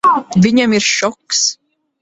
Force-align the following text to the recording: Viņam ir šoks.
Viņam 0.45 0.73
ir 0.79 0.87
šoks. 0.87 1.47